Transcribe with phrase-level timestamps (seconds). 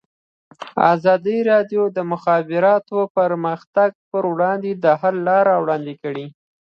[0.93, 6.25] ازادي راډیو د د مخابراتو پرمختګ پر وړاندې د حل لارې وړاندې کړي.